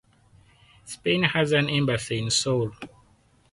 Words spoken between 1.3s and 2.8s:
an embassy in Seoul.